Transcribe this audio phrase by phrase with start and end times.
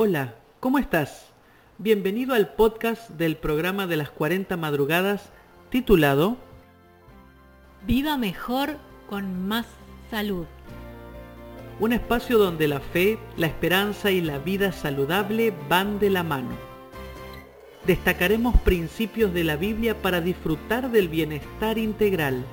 [0.00, 1.32] Hola, ¿cómo estás?
[1.78, 5.32] Bienvenido al podcast del programa de las 40 madrugadas
[5.70, 6.36] titulado
[7.84, 8.76] Viva mejor
[9.10, 9.66] con más
[10.08, 10.46] salud.
[11.80, 16.56] Un espacio donde la fe, la esperanza y la vida saludable van de la mano.
[17.84, 22.44] Destacaremos principios de la Biblia para disfrutar del bienestar integral.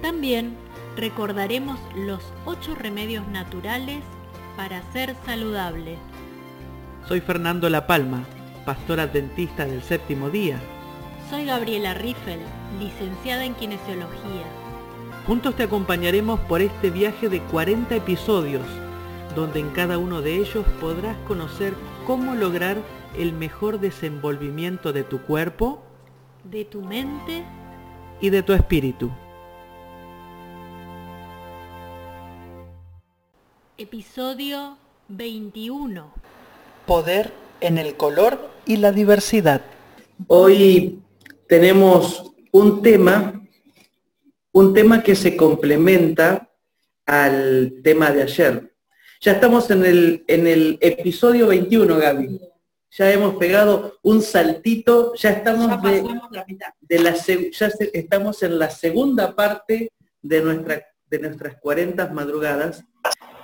[0.00, 0.54] También
[0.96, 4.04] recordaremos los ocho remedios naturales
[4.56, 5.98] para ser saludable.
[7.08, 8.24] Soy Fernando La Palma,
[8.64, 10.60] pastor adventista del séptimo día.
[11.28, 12.38] Soy Gabriela Riffel,
[12.78, 14.44] licenciada en kinesiología.
[15.26, 18.62] Juntos te acompañaremos por este viaje de 40 episodios,
[19.34, 21.74] donde en cada uno de ellos podrás conocer
[22.06, 22.76] cómo lograr
[23.18, 25.82] el mejor desenvolvimiento de tu cuerpo,
[26.44, 27.44] de tu mente
[28.20, 29.10] y de tu espíritu.
[33.76, 34.76] Episodio
[35.08, 36.31] 21.
[36.86, 39.62] Poder en el color y la diversidad.
[40.26, 41.00] Hoy
[41.48, 43.40] tenemos un tema,
[44.52, 46.50] un tema que se complementa
[47.06, 48.74] al tema de ayer.
[49.20, 52.40] Ya estamos en el, en el episodio 21, Gaby.
[52.90, 56.04] Ya hemos pegado un saltito, ya estamos de,
[56.80, 62.84] de, la, ya estamos en la segunda parte de, nuestra, de nuestras 40 madrugadas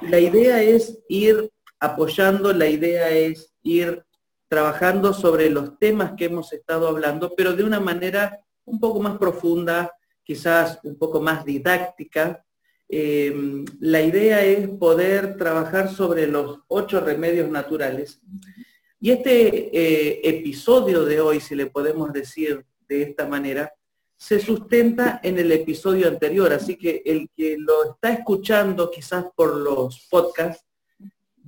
[0.01, 4.05] la idea es ir apoyando, la idea es ir
[4.49, 9.19] trabajando sobre los temas que hemos estado hablando, pero de una manera un poco más
[9.19, 12.45] profunda, quizás un poco más didáctica.
[12.89, 18.21] Eh, la idea es poder trabajar sobre los ocho remedios naturales.
[19.01, 23.73] Y este eh, episodio de hoy, si le podemos decir de esta manera,
[24.17, 29.55] se sustenta en el episodio anterior, así que el que lo está escuchando quizás por
[29.55, 30.65] los podcasts,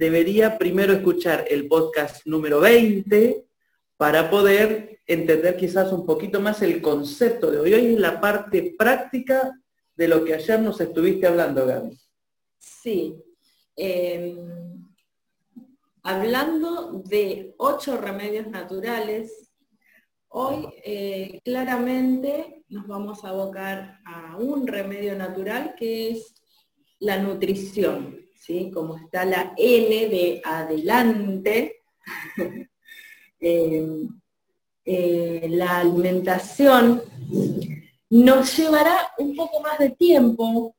[0.01, 3.45] debería primero escuchar el podcast número 20
[3.99, 7.75] para poder entender quizás un poquito más el concepto de hoy.
[7.75, 9.53] Hoy es la parte práctica
[9.95, 12.01] de lo que ayer nos estuviste hablando, Gaby.
[12.57, 13.15] Sí.
[13.77, 14.39] Em,
[16.03, 19.51] hablando de ocho remedios naturales,
[20.33, 26.33] Hoy eh, claramente nos vamos a abocar a un remedio natural que es
[27.01, 28.71] la nutrición, ¿sí?
[28.73, 31.83] Como está la N de adelante,
[33.41, 33.87] eh,
[34.85, 37.03] eh, la alimentación
[38.09, 40.75] nos llevará un poco más de tiempo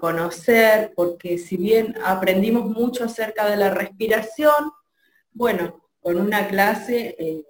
[0.00, 4.72] conocer, porque si bien aprendimos mucho acerca de la respiración,
[5.32, 7.44] bueno, con una clase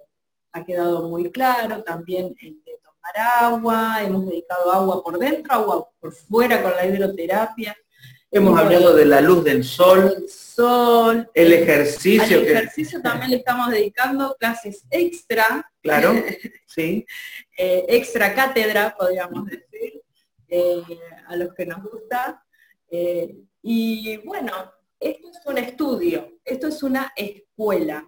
[0.57, 5.89] ha quedado muy claro, también el de tomar agua, hemos dedicado agua por dentro, agua
[5.99, 7.75] por fuera con la hidroterapia.
[8.29, 12.39] Hemos hablado de la luz del sol, el sol, el ejercicio.
[12.39, 15.71] El ejercicio también le estamos dedicando clases extra.
[15.81, 16.13] Claro,
[16.67, 17.05] sí.
[17.57, 20.01] Eh, extra cátedra, podríamos decir,
[20.49, 20.81] eh,
[21.27, 22.43] a los que nos gusta.
[22.91, 28.05] Eh, y bueno, esto es un estudio, esto es una escuela.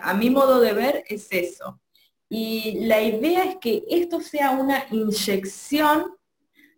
[0.00, 1.80] a mi modo de ver es eso.
[2.28, 6.16] Y la idea es que esto sea una inyección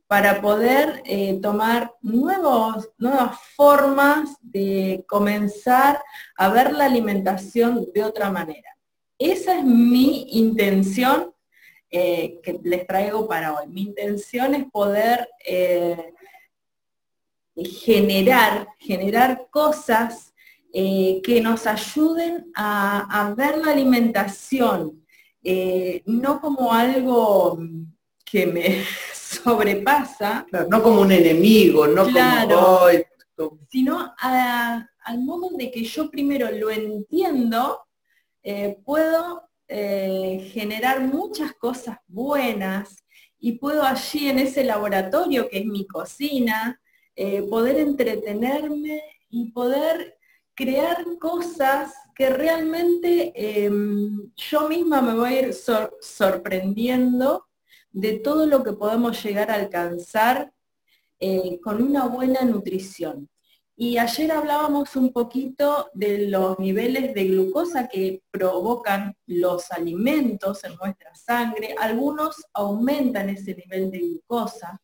[0.06, 6.02] para poder eh, tomar nuevos, nuevas formas de comenzar
[6.36, 8.76] a ver la alimentación de otra manera.
[9.18, 11.32] Esa es mi intención
[11.90, 13.66] eh, que les traigo para hoy.
[13.68, 16.12] Mi intención es poder eh,
[17.56, 20.32] generar, generar cosas
[20.72, 25.06] que nos ayuden a ver la alimentación
[26.04, 27.60] no como algo
[28.34, 28.84] que me
[29.14, 30.44] sobrepasa.
[30.68, 32.88] no como un enemigo, no como...
[33.68, 37.86] Sino al modo de que yo primero lo entiendo,
[38.42, 43.04] eh, puedo eh, generar muchas cosas buenas
[43.38, 46.80] y puedo allí en ese laboratorio que es mi cocina,
[47.48, 50.18] poder entretenerme y poder
[50.54, 55.54] crear cosas que realmente em, yo misma me voy a ir
[56.00, 57.46] sorprendiendo
[57.94, 60.52] de todo lo que podemos llegar a alcanzar
[61.20, 63.30] eh, con una buena nutrición.
[63.76, 70.74] Y ayer hablábamos un poquito de los niveles de glucosa que provocan los alimentos en
[70.76, 71.74] nuestra sangre.
[71.78, 74.80] Algunos aumentan ese nivel de glucosa.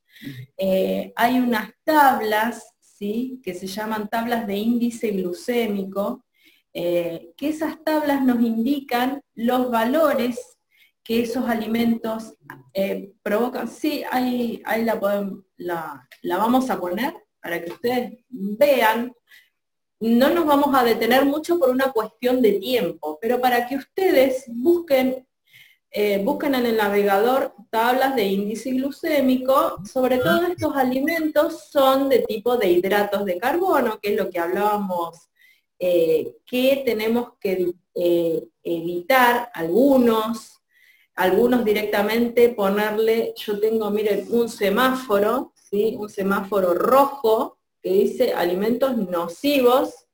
[0.56, 3.40] Eh, hay unas tablas ¿sí?
[3.44, 6.24] que se llaman tablas de índice glucémico,
[6.72, 10.49] eh, que esas tablas nos indican los valores
[11.10, 12.34] que esos alimentos
[12.72, 13.66] eh, provocan.
[13.66, 17.12] Sí, ahí, la, la, vamos a poner
[17.42, 19.12] para que ustedes vean
[19.98, 24.44] no nos vamos a detener mucho por una cuestión de tiempo, pero para que ustedes
[24.46, 25.26] busquen,
[25.90, 32.20] eh, busquen en el navegador tablas de índice glucémico, sobre todo estos alimentos son de
[32.20, 35.28] tipo de hidratos de carbono, que es lo que hablábamos,
[35.76, 40.59] eh, que tenemos que eh, evitar algunos,
[41.20, 45.94] algunos directamente ponerle, yo tengo, miren, un semáforo, ¿sí?
[45.98, 50.06] un semáforo rojo que dice alimentos nocivos,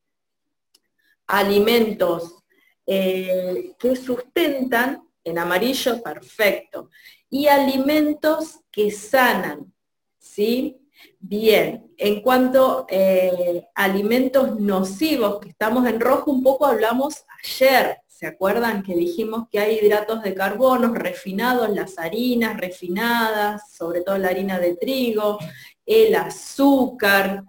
[1.28, 2.42] alimentos
[2.86, 6.90] eh, que sustentan, en amarillo, perfecto,
[7.30, 9.72] y alimentos que sanan,
[10.18, 10.76] ¿sí?
[11.20, 17.98] Bien, en cuanto a eh, alimentos nocivos, que estamos en rojo, un poco hablamos ayer,
[18.18, 24.16] ¿Se acuerdan que dijimos que hay hidratos de carbono refinados, las harinas refinadas, sobre todo
[24.16, 25.38] la harina de trigo,
[25.84, 27.44] el azúcar,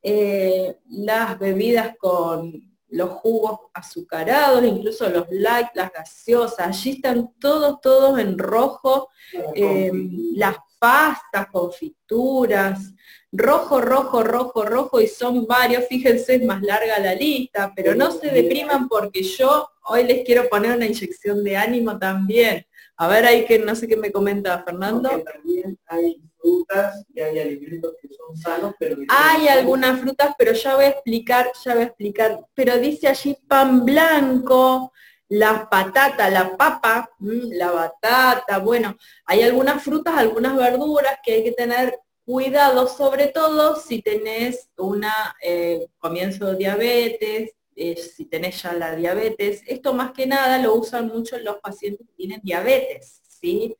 [0.00, 2.52] eh, las bebidas con
[2.90, 9.08] los jugos azucarados, incluso los light, las gaseosas, allí están todos, todos en rojo,
[9.56, 9.90] eh,
[10.36, 12.92] las pastas, confituras,
[13.30, 18.10] rojo, rojo, rojo, rojo, y son varios, fíjense, es más larga la lista, pero no
[18.10, 22.66] se depriman porque yo hoy les quiero poner una inyección de ánimo también.
[22.96, 25.08] A ver ahí que no sé qué me comenta Fernando.
[25.22, 30.74] también hay frutas y hay alimentos que son sanos, pero hay algunas frutas, pero ya
[30.74, 32.40] voy a explicar, ya voy a explicar.
[32.54, 34.92] Pero dice allí pan blanco,
[35.32, 41.44] la patata, la papa, mm, la batata, bueno, hay algunas frutas, algunas verduras que hay
[41.44, 48.62] que tener cuidado, sobre todo si tenés una eh, comienzo de diabetes, eh, si tenés
[48.62, 49.62] ya la diabetes.
[49.66, 53.74] Esto más que nada lo usan mucho los pacientes que tienen diabetes, ¿sí?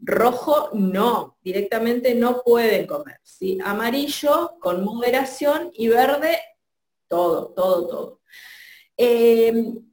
[0.00, 3.56] Rojo no, directamente no pueden comer, ¿sí?
[3.64, 6.40] Amarillo con moderación y verde
[7.06, 8.20] todo, todo, todo.
[8.96, 9.91] Em,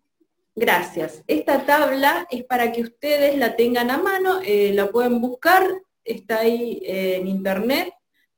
[0.60, 1.24] gracias.
[1.26, 5.66] Esta tabla es para que ustedes la tengan a mano, eh, la pueden buscar,
[6.04, 7.94] está ahí eh, en internet,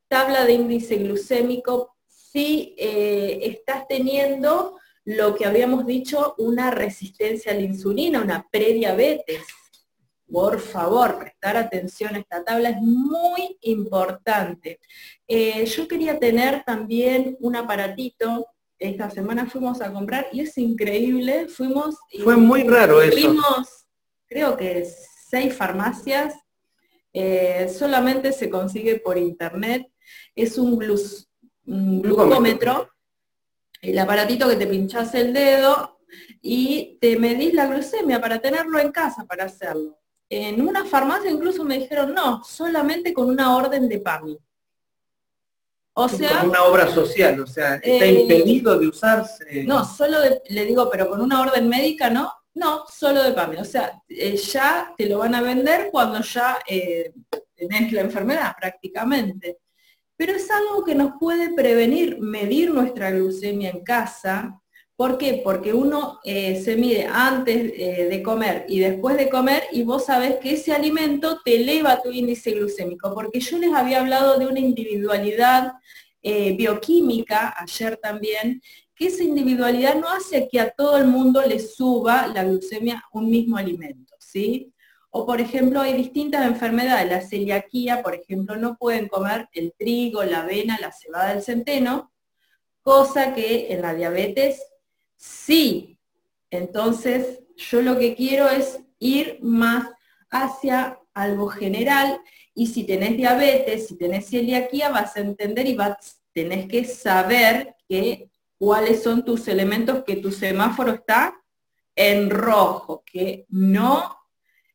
[0.08, 7.56] tabla de índice glucémico, si eh, estás teniendo lo que habíamos dicho, una resistencia a
[7.56, 9.42] la insulina, una prediabetes.
[10.32, 14.80] Por favor, prestar atención a esta tabla es muy importante.
[15.28, 18.48] Yo quería tener también un aparatito
[18.82, 21.96] esta semana fuimos a comprar y es increíble, fuimos...
[22.24, 23.36] Fue muy raro eso.
[24.28, 24.88] Creo que
[25.30, 26.34] seis farmacias
[27.14, 29.86] eh, solamente se consigue por internet,
[30.36, 30.80] es un,
[31.66, 32.90] glucómetro,
[33.82, 36.00] el aparatito que te pinchas el dedo
[36.42, 40.00] y te medís la glucemia para tenerlo en casa para hacerlo.
[40.28, 44.40] En una farmacia incluso me dijeron, no, solamente con una orden de PAMI.
[45.94, 46.44] O sea...
[46.44, 49.64] una obra social, o sea, está eh, impedido de usarse.
[49.66, 50.18] No, solo
[50.50, 53.58] le digo, pero con una orden médica no, no, solo de PAMI.
[53.58, 57.14] O sea, eh, ya te lo van a vender cuando ya eh,
[57.56, 59.60] tenés la enfermedad prácticamente.
[60.16, 64.61] Pero es algo que nos puede prevenir medir nuestra glucemia en casa.
[65.02, 65.42] ¿Por qué?
[65.44, 67.58] Porque uno eh, se mide antes
[68.12, 72.12] de comer y después de comer y vos sabés que ese alimento te eleva tu
[72.12, 73.12] índice glucémico.
[73.14, 75.74] Porque yo les había hablado de una individualidad
[76.22, 78.62] bioquímica ayer también,
[79.06, 83.58] esa individualidad no hace que a todo el mundo le suba la glucemia un mismo
[83.58, 84.74] alimento, ¿sí?
[85.10, 87.10] O por ejemplo, hay distintas enfermedades.
[87.10, 92.12] La celiaquía, por ejemplo, no pueden comer el trigo, la avena, la cebada, el centeno,
[92.82, 94.62] cosa que en la diabetes
[95.22, 96.00] sí.
[96.50, 99.88] Entonces, yo lo que quiero es ir más
[100.30, 102.20] hacia algo general
[102.54, 107.76] y si tenés diabetes, si tenés celiaquía, vas a entender y vas, tenés que saber
[107.88, 111.34] que cuáles son tus elementos que tu semáforo está
[111.96, 114.18] en rojo, que no,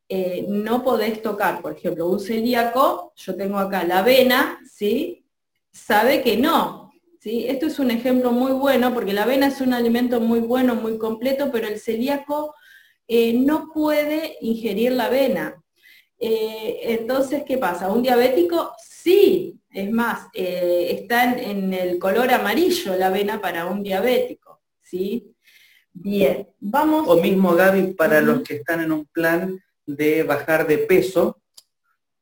[0.09, 1.61] eh, no podés tocar.
[1.61, 5.27] Por ejemplo, un celíaco, yo tengo acá la avena, ¿sí?
[5.73, 6.86] Sabe que no.
[7.27, 7.45] ¿Sí?
[7.49, 10.97] Esto es un ejemplo muy bueno porque la avena es un alimento muy bueno, muy
[10.97, 12.55] completo, pero el celíaco
[13.09, 15.61] eh, no puede ingerir la avena.
[16.21, 17.91] Eh, entonces, ¿qué pasa?
[17.91, 18.73] ¿Un diabético?
[18.79, 25.35] Sí, es más, eh, está en, el color amarillo la avena para un diabético, ¿sí?
[25.93, 27.09] Bien, vamos...
[27.09, 31.43] O mismo, Gaby, para los que están en un plan de bajar de peso,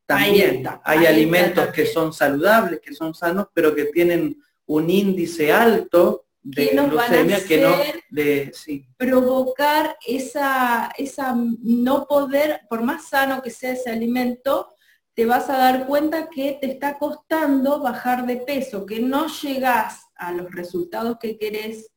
[0.07, 6.27] también hay alimentos que son saludables, que son sanos, pero que tienen un índice alto
[6.43, 7.75] de que glucemia que no
[8.11, 8.53] de
[8.99, 14.75] provocar esa esa no poder por más sano que sea ese alimento
[15.15, 20.05] te vas a dar cuenta que te está costando bajar de peso que no llegas
[20.17, 21.91] a los resultados que querés.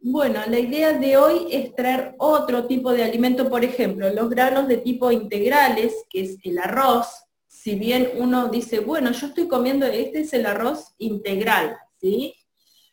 [0.00, 4.68] Bueno, la idea de hoy es traer otro tipo de alimento, por ejemplo, los granos
[4.68, 7.24] de tipo integrales, que es el arroz.
[7.46, 12.34] Si bien uno dice, bueno, yo estoy comiendo, este es el arroz integral, ¿sí?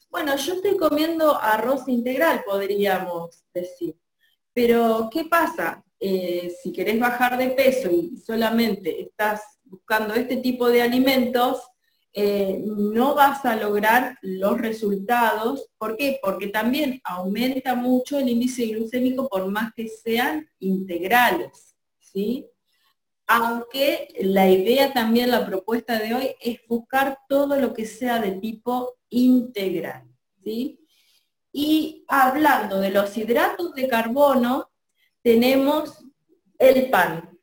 [0.10, 3.98] Bueno, yo estoy comiendo arroz integral, podríamos decir.
[4.54, 5.84] Pero, ¿qué pasa?
[6.00, 11.62] Eh, si querés bajar de peso y solamente estás buscando este tipo de alimentos,
[12.14, 15.70] eh, no vas a lograr los resultados.
[15.78, 16.18] ¿Por qué?
[16.22, 21.76] Porque también aumenta mucho el índice glucémico por más que sean integrales.
[22.00, 22.48] ¿sí?
[23.28, 28.32] Aunque la idea también, la propuesta de hoy, es buscar todo lo que sea de
[28.32, 30.04] tipo integral.
[30.44, 30.80] ¿sí?
[31.52, 34.72] Y hablando de los hidratos de carbono,
[35.22, 36.06] tenemos
[36.58, 37.38] el pan.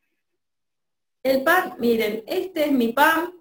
[1.22, 3.32] El pan, miren, este es mi pan,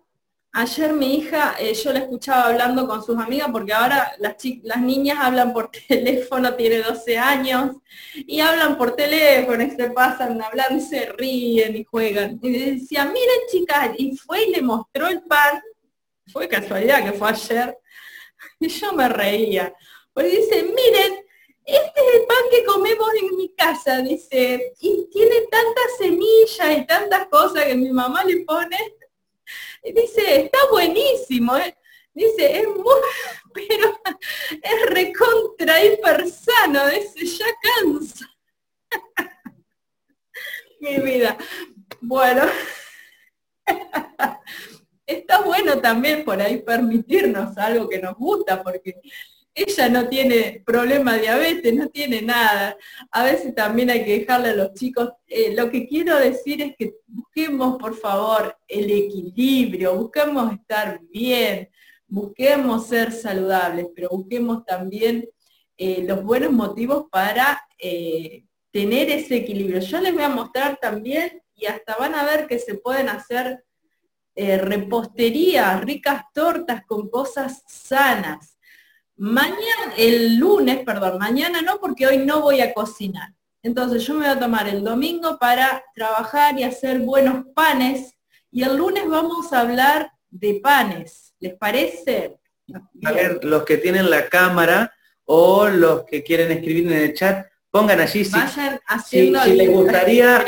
[0.53, 4.81] Ayer mi hija, eh, yo la escuchaba hablando con sus amigas, porque ahora las, las
[4.81, 7.77] niñas hablan por teléfono, tiene 12 años,
[8.13, 12.37] y hablan por teléfono, y se pasan hablando, y se ríen y juegan.
[12.43, 15.61] Y decía, miren chicas, y fue y le mostró el pan,
[16.27, 17.77] fue casualidad que fue ayer,
[18.61, 19.73] y yo me reía.
[20.13, 21.25] Porque dice, miren,
[21.65, 26.85] este es el pan que comemos en mi casa, dice, y tiene tantas semillas y
[26.85, 28.77] tantas cosas que mi mamá le pone
[29.83, 31.75] dice, está buenísimo, ¿eh?
[32.13, 32.95] dice, es muy,
[33.53, 34.01] pero
[34.61, 38.27] es recontra hipersano, dice, ya cansa.
[40.79, 41.37] Mi vida.
[41.99, 42.43] Bueno,
[45.05, 48.95] está bueno también por ahí permitirnos algo que nos gusta, porque
[49.53, 52.77] ella no tiene problema diabetes, no tiene nada.
[53.11, 55.11] A veces también hay que dejarle a los chicos.
[55.27, 61.69] Eh, lo que quiero decir es que busquemos, por favor, el equilibrio, busquemos estar bien,
[62.07, 65.27] busquemos ser saludables, pero busquemos también
[65.77, 69.81] eh, los buenos motivos para eh, tener ese equilibrio.
[69.81, 73.63] Yo les voy a mostrar también, y hasta van a ver que se pueden hacer
[74.57, 78.57] repostería, ricas tortas con cosas sanas
[79.21, 83.29] Mañana, el lunes, perdón, mañana no, porque hoy no voy a cocinar.
[83.61, 88.15] Entonces yo me voy a tomar el domingo para trabajar y hacer buenos panes.
[88.49, 91.35] Y el lunes vamos a hablar de panes.
[91.39, 92.39] ¿Les parece?
[93.05, 94.91] A ver, los que tienen la cámara
[95.25, 98.39] o los que quieren escribir en el chat, pongan allí si,
[99.05, 100.43] si, les gustaría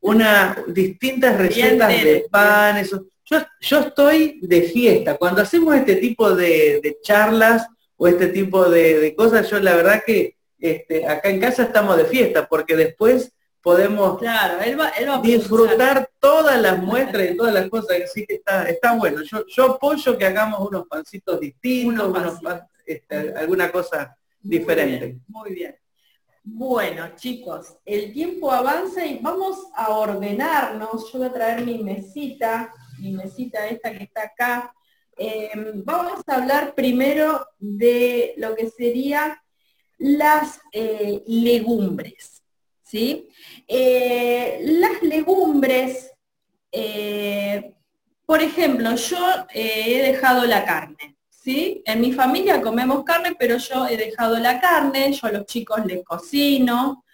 [0.00, 2.90] una distintas recetas de panes.
[3.24, 5.16] Yo, estoy de fiesta.
[5.16, 10.36] Cuando hacemos este tipo de, charlas o este tipo de, cosas, yo la verdad que
[10.58, 14.20] este, acá en casa estamos de fiesta, porque después podemos
[15.22, 19.22] disfrutar todas las muestras y todas las cosas, así que está, está bueno.
[19.22, 22.14] Yo, yo apoyo que hagamos unos pancitos distintos,
[22.86, 25.18] este, alguna cosa diferente.
[25.28, 25.76] muy bien.
[26.50, 31.12] Bueno, chicos, el tiempo avanza y vamos a ordenarnos.
[31.12, 34.74] Yo voy a traer mi mesita mi mesita esta que está acá.
[35.16, 39.42] Em, vamos a hablar primero de lo que sería
[39.98, 42.42] las eh, legumbres.
[42.82, 43.28] ¿sí?
[43.66, 46.10] Eh, las legumbres,
[46.72, 47.74] eh,
[48.24, 49.18] por ejemplo, yo
[49.52, 51.17] he dejado la carne.
[51.48, 51.82] ¿Sí?
[51.86, 55.80] En mi familia comemos carne, pero yo he dejado la carne, yo a los chicos
[55.86, 57.04] les cocino,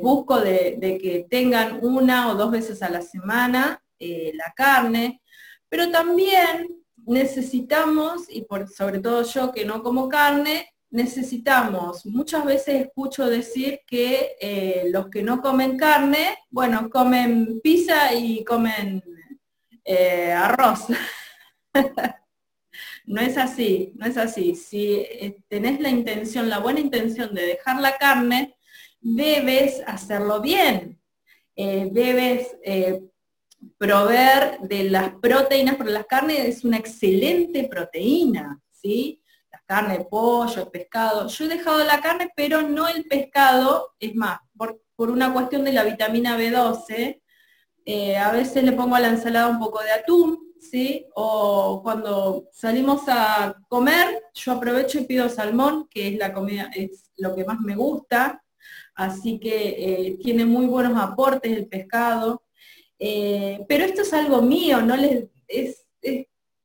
[0.00, 5.22] busco de, que tengan una o dos veces a la semana eh, la carne,
[5.68, 6.68] pero también
[7.06, 8.44] necesitamos, y
[8.74, 15.08] sobre todo yo que no como carne, necesitamos, muchas veces escucho decir que eh, los
[15.08, 19.04] que no comen carne, bueno, comen pizza y comen
[19.84, 20.86] eh, arroz.
[23.08, 24.54] no es así, no es así.
[24.54, 25.04] Si
[25.48, 28.56] tenés la intención, la buena intención de dejar la carne,
[29.00, 31.00] debes hacerlo bien.
[31.56, 32.54] debes
[33.76, 39.22] proveer de las proteínas, porque la carne es una excelente proteína, ¿sí?
[39.50, 41.28] La carne, pollo, el pescado.
[41.28, 45.72] Yo he dejado la carne, pero no el pescado, es más, por, una cuestión de
[45.72, 47.22] la vitamina B12,
[47.84, 51.06] eh, a veces le pongo a la ensalada un poco de atún, ¿sí?
[51.14, 57.10] O cuando salimos a comer, yo aprovecho y pido salmón, que es la comida, es
[57.16, 58.42] lo que más me gusta,
[58.94, 62.42] así que eh, tiene muy buenos aportes el pescado.
[62.98, 65.28] Eh, pero esto es algo mío, no les,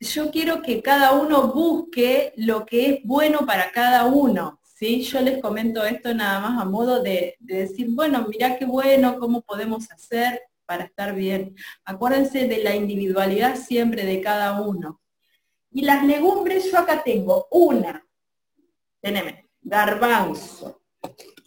[0.04, 4.60] yo quiero que cada uno busque lo que es bueno para cada uno.
[4.64, 5.02] ¿sí?
[5.02, 9.42] Yo les comento esto nada más a modo de, decir, bueno, mirá qué bueno, cómo
[9.42, 10.42] podemos hacer
[10.74, 11.56] para estar bien.
[11.86, 15.01] Acuérdense de la individualidad siempre de cada uno.
[15.70, 18.03] Y las legumbres, yo acá tengo una,
[19.00, 20.82] teneme, garbanzo.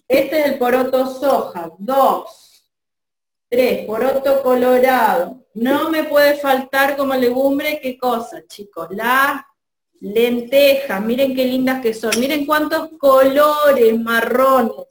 [0.06, 2.70] Este es el poroto soja, dos,
[3.48, 5.44] tres, poroto colorado.
[5.54, 8.86] No me puede faltar como legumbre, ¿qué cosa, chicos?
[8.90, 9.44] La
[10.00, 14.86] lentejas, miren qué lindas que son, miren cuántos colores, marrones,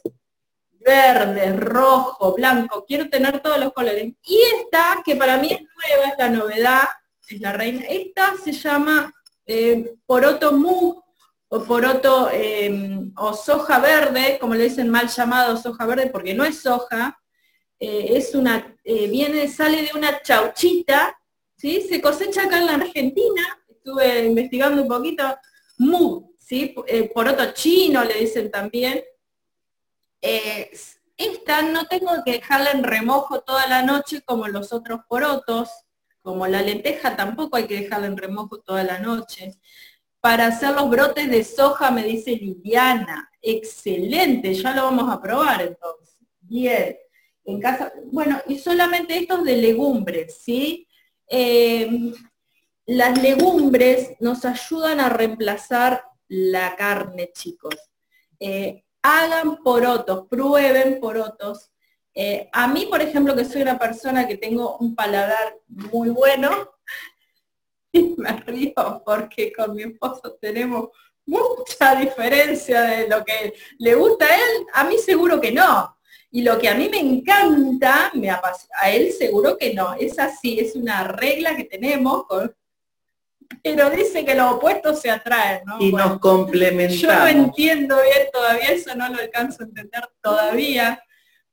[0.86, 4.13] verdes, rojo, blanco, quiero tener todos los colores.
[4.24, 6.84] Y esta, que para mí es nueva, es la novedad,
[7.27, 9.12] es la reina, esta se llama
[9.48, 11.01] eh, poroto mu
[11.48, 12.72] o poroto eh,
[13.18, 17.20] o soja verde, como le dicen mal llamado soja verde, porque no es soja,
[17.80, 21.18] eh, es una, viene, sale de una chauchita,
[21.56, 21.82] ¿sí?
[21.82, 25.24] se cosecha acá en la Argentina, estuve investigando un poquito,
[25.80, 26.75] mu, ¿sí?
[27.13, 29.04] poroto chino le dicen también.
[31.17, 35.70] Esta no tengo que dejarla en remojo toda la noche como los otros porotos,
[36.22, 39.60] como la lenteja tampoco hay que dejarla en remojo toda la noche.
[40.20, 43.29] Para hacer los brotes de soja, me dice Liliana.
[43.41, 46.17] Excelente, ya lo vamos a probar entonces.
[46.39, 46.98] Bien.
[47.44, 50.88] En casa, bueno, y solamente estos de legumbres, ¿sí?
[51.27, 52.12] Eh,
[52.88, 57.75] las legumbres nos ayudan a reemplazar la carne, chicos.
[58.39, 61.72] Eh, hagan porotos, prueben porotos,
[62.16, 66.50] eh, a mí, por ejemplo, que soy una persona que tengo un paladar muy bueno,
[67.92, 70.90] y me río porque con mi esposo tenemos
[71.26, 75.92] mucha diferencia de lo que le gusta a él, a mí seguro que no.
[76.32, 79.94] Y lo que a mí me encanta, me a él seguro que no.
[79.94, 82.26] Es así, es una regla que tenemos,
[83.64, 85.78] pero dice que los opuestos se atraen, ¿no?
[85.80, 87.02] Y nos complementamos.
[87.02, 91.02] Yo no entiendo bien todavía, eso no lo alcanzo a entender todavía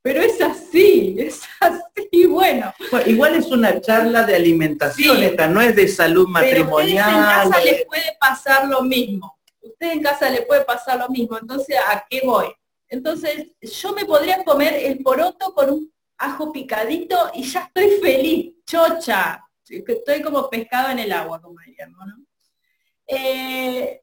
[0.03, 2.73] pero es así, es así, bueno.
[3.05, 7.09] igual es una charla de alimentación, esta no es de salud matrimonial.
[7.09, 9.39] en casa les puede pasar lo mismo.
[9.61, 11.37] Usted en casa le puede pasar lo mismo.
[11.37, 12.47] Entonces, ¿a qué voy?
[12.89, 18.55] Entonces, yo me podría comer el poroto con un ajo picadito y ya estoy feliz,
[18.65, 19.41] chocha.
[19.69, 22.25] Estoy como pescado en el agua, como diríamos, ¿no?
[23.07, 24.01] Eh,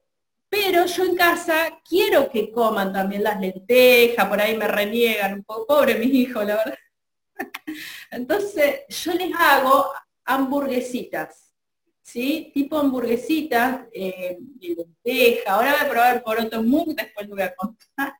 [0.49, 5.43] pero yo en casa quiero que coman también las lentejas, por ahí me reniegan un
[5.43, 6.77] poco, pobre mis hijos, la verdad.
[8.11, 9.91] Entonces yo les hago
[10.25, 11.53] hamburguesitas,
[12.01, 12.51] ¿sí?
[12.53, 15.53] Tipo hamburguesitas eh, de lenteja.
[15.53, 18.13] Ahora voy a probar por otro mundo, después lo voy a contar.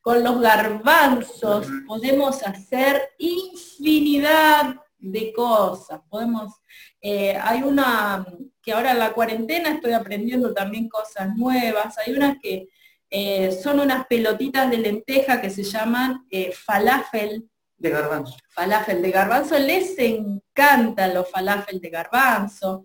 [0.00, 6.00] Con los garbanzos podemos hacer infinidad de cosas.
[6.08, 6.52] Podemos,
[7.00, 8.26] eh, hay una
[8.62, 11.96] que ahora en la cuarentena estoy aprendiendo también cosas nuevas.
[11.98, 12.68] Hay unas que
[13.10, 17.48] eh, son unas pelotitas de lenteja que se llaman eh, falafel.
[17.76, 18.36] De garbanzo.
[18.48, 19.58] Falafel de garbanzo.
[19.58, 22.84] Les encantan los falafel de garbanzo.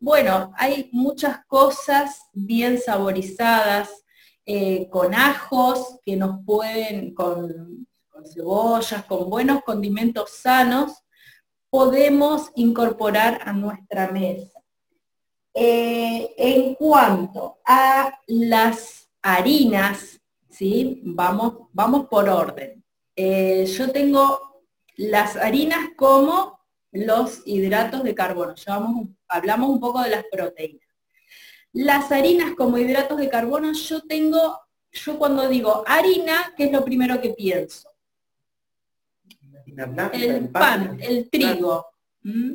[0.00, 3.88] bueno, hay muchas cosas bien saborizadas,
[4.90, 7.86] con ajos que nos pueden, con
[8.24, 11.04] cebollas, con buenos condimentos sanos,
[11.70, 14.58] podemos incorporar a nuestra mesa.
[15.54, 21.00] Eh, en cuanto a las harinas, ¿sí?
[21.04, 22.84] vamos, vamos por orden.
[23.16, 24.62] Eh, yo tengo
[24.96, 26.60] las harinas como
[26.92, 28.54] los hidratos de carbono.
[28.54, 28.80] Ya
[29.28, 30.86] hablamos un poco de las proteínas.
[31.72, 36.84] Las harinas como hidratos de carbono, yo tengo, yo cuando digo harina, ¿qué es lo
[36.84, 37.90] primero que pienso?
[40.12, 41.86] El pan, el trigo.
[42.22, 42.52] ¿Mm?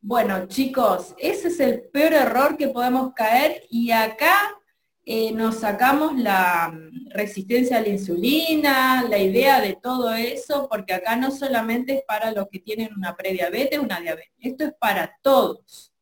[0.00, 4.54] Bueno, chicos, ese es el peor error que podemos caer y acá
[5.06, 10.94] eh, nos sacamos la mm, resistencia a la insulina, la idea de todo eso, porque
[10.94, 15.14] acá no solamente es para los que tienen una prediabetes, una diabetes, esto es para
[15.22, 15.92] todos.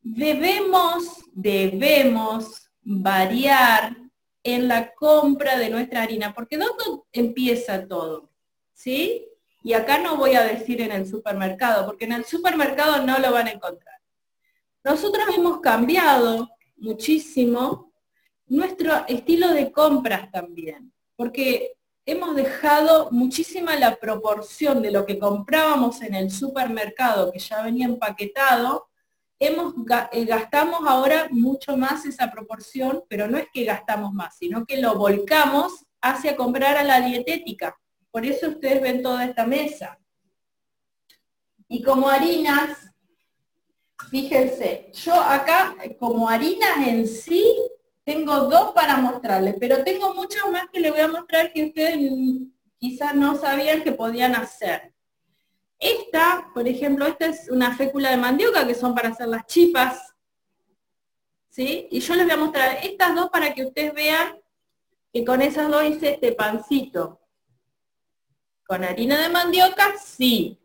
[0.00, 3.96] Debemos, debemos variar
[4.42, 8.30] en la compra de nuestra harina, porque ¿dónde empieza todo?
[8.72, 9.31] ¿Sí?
[9.62, 13.32] Y acá no voy a decir en el supermercado, porque en el supermercado no lo
[13.32, 14.00] van a encontrar.
[14.84, 17.92] Nosotros hemos cambiado muchísimo
[18.46, 26.02] nuestro estilo de compras también, porque hemos dejado muchísima la proporción de lo que comprábamos
[26.02, 28.88] en el supermercado, que ya venía empaquetado,
[29.38, 29.74] hemos,
[30.12, 34.80] eh, gastamos ahora mucho más esa proporción, pero no es que gastamos más, sino que
[34.80, 37.78] lo volcamos hacia comprar a la dietética.
[38.12, 39.98] Por eso ustedes ven toda esta mesa.
[41.66, 42.92] Y como harinas,
[44.10, 47.56] fíjense, yo acá como harinas en sí
[48.04, 51.98] tengo dos para mostrarles, pero tengo muchas más que les voy a mostrar que ustedes
[52.76, 54.92] quizás no sabían que podían hacer.
[55.78, 60.14] Esta, por ejemplo, esta es una fécula de mandioca que son para hacer las chipas.
[61.48, 61.88] ¿Sí?
[61.90, 64.38] Y yo les voy a mostrar estas dos para que ustedes vean
[65.10, 67.21] que con esas dos hice este pancito.
[68.72, 70.58] Con harina de mandioca, sí.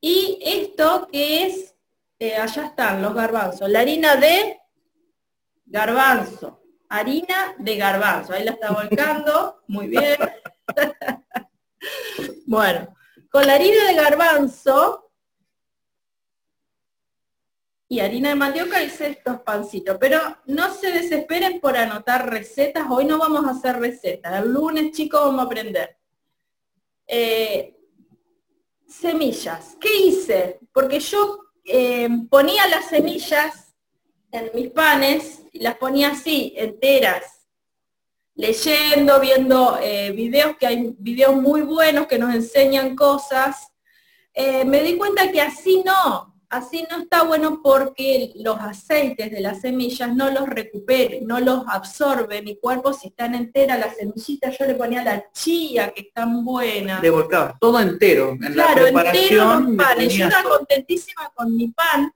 [0.00, 1.76] Y esto que es,
[2.18, 4.58] eh, allá están los garbanzos, la harina de
[5.64, 10.16] garbanzo, harina de garbanzo, ahí la está volcando, muy bien.
[12.48, 12.96] bueno,
[13.30, 15.12] con la harina de garbanzo
[17.86, 23.04] y harina de mandioca hice estos pancitos, pero no se desesperen por anotar recetas, hoy
[23.04, 25.97] no vamos a hacer recetas, el lunes chicos vamos a aprender.
[27.10, 27.74] Eh,
[28.86, 30.60] semillas, ¿qué hice?
[30.72, 33.74] Porque yo eh, ponía las semillas
[34.30, 37.46] en mis panes y las ponía así, enteras,
[38.34, 43.72] leyendo, viendo eh, videos, que hay videos muy buenos que nos enseñan cosas.
[44.36, 49.60] me di cuenta que así no, Así no está bueno porque los aceites de las
[49.60, 54.56] semillas no los recupere, no los absorbe mi cuerpo si están enteras las semillitas.
[54.58, 57.02] Yo le ponía la chía, que están buenas.
[57.02, 58.30] De volcaba, todo entero.
[58.30, 62.14] En claro, la preparación entero Yo estaba contentísima con mi pan.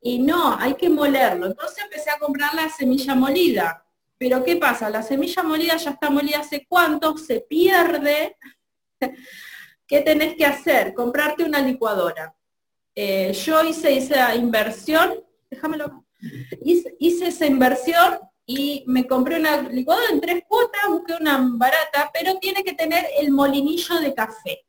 [0.00, 1.44] Y no, hay que molerlo.
[1.44, 3.84] Entonces empecé a comprar la semilla molida.
[4.16, 4.88] Pero ¿qué pasa?
[4.88, 8.38] La semilla molida ya está molida hace cuánto, se pierde.
[9.86, 10.94] ¿Qué tenés que hacer?
[10.94, 12.34] Comprarte una licuadora
[12.94, 16.04] eh, yo hice esa inversión, déjamelo,
[16.62, 22.10] hice, hice, esa inversión y me compré una licuadora en tres cuotas, busqué una barata,
[22.12, 24.66] pero tiene que tener el molinillo de café.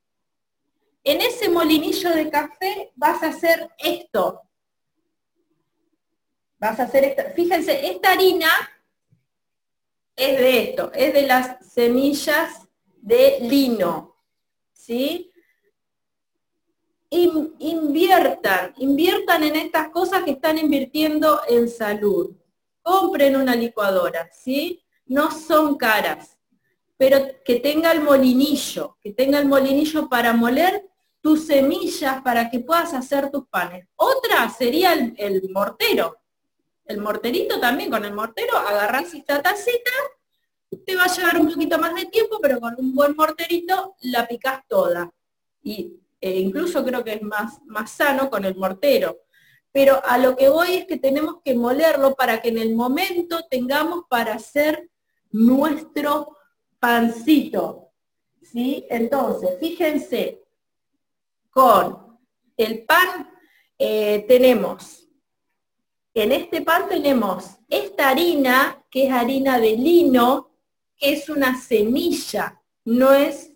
[1.03, 4.41] En ese molinillo de café vas a hacer esto.
[6.59, 7.23] Vas a hacer esto.
[7.35, 8.49] Fíjense, esta harina
[10.15, 14.15] es de esto, es de las semillas de lino.
[14.73, 15.30] ¿Sí?
[17.11, 22.31] Inviertan, inviertan en estas cosas que están invirtiendo en salud.
[22.81, 24.81] Compren una licuadora, ¿sí?
[25.05, 26.37] No son caras,
[26.97, 30.87] pero que tenga el molinillo, que tenga el molinillo para moler
[31.19, 33.87] tus semillas para que puedas hacer tus panes.
[33.95, 36.17] Otra sería el, mortero.
[36.85, 39.91] El morterito también, con el mortero agarrás esta tacita,
[40.85, 44.27] te va a llevar un poquito más de tiempo, pero con un buen morterito la
[44.27, 45.13] picás toda.
[45.61, 49.21] Y e incluso creo que es más, más sano con el mortero.
[49.71, 53.45] Pero a lo que voy es que tenemos que molerlo para que en el momento
[53.49, 54.89] tengamos para hacer
[55.31, 56.37] nuestro
[56.79, 57.89] pancito.
[58.43, 58.85] ¿Sí?
[58.89, 60.43] Entonces, fíjense,
[61.49, 62.19] con
[62.57, 63.31] el pan
[63.77, 65.07] eh, tenemos,
[66.13, 70.51] en este pan tenemos esta harina, que es harina de lino,
[70.97, 73.50] que es una semilla, no es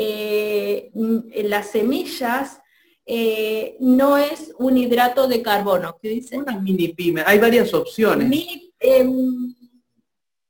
[0.00, 0.90] eh,
[1.44, 2.60] las semillas
[3.04, 5.98] eh, no es un hidrato de carbono.
[6.00, 6.38] ¿Qué dice?
[6.38, 7.24] Una mini pyme.
[7.26, 8.30] Hay varias opciones.
[8.78, 9.54] Em,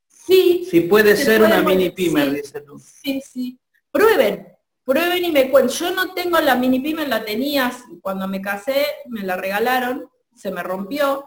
[0.06, 0.66] sí.
[0.70, 2.78] Si puede ser una mini pyme, dice tú.
[2.78, 3.58] Sí, sí.
[3.90, 4.48] Prueben,
[4.84, 5.74] prueben y me cuenten.
[5.74, 10.50] Yo no tengo la mini pyme, la tenía cuando me casé, me la regalaron, se
[10.50, 11.24] me rompió.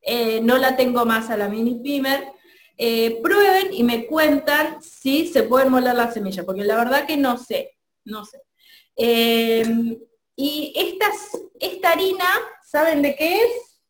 [0.00, 2.32] Eh, no la tengo más a la mini pimer
[2.80, 7.16] eh, prueben y me cuentan si se pueden moler las semillas, porque la verdad que
[7.16, 8.40] no sé, no sé.
[8.94, 9.98] Em,
[10.36, 10.72] y
[11.58, 12.24] esta harina,
[12.64, 13.82] ¿saben de qué es?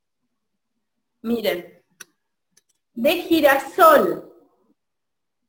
[1.21, 1.85] Miren,
[2.95, 4.25] de girasol.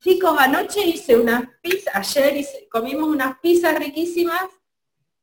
[0.01, 4.49] Chicos, anoche hice unas pizzas, ayer comimos unas pizzas riquísimas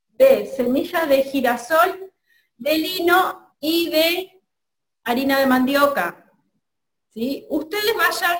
[0.08, 2.12] de semillas de girasol,
[2.56, 4.42] de lino y de
[5.04, 6.25] harina de mandioca.
[7.48, 8.38] Ustedes vayan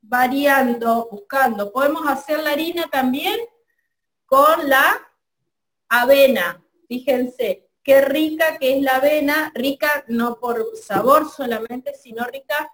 [0.00, 1.70] variando, buscando.
[1.70, 3.38] Podemos hacer la harina también
[4.24, 5.06] con la
[5.88, 6.64] avena.
[6.88, 12.72] Fíjense, qué rica que es la avena, rica no por sabor solamente, sino rica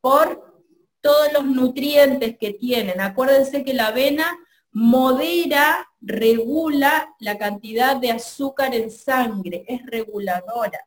[0.00, 0.64] por
[1.02, 3.00] todos los nutrientes que tienen.
[3.00, 4.38] Acuérdense que la avena
[4.70, 10.80] modera, regula la cantidad de azúcar en sangre, es reguladora.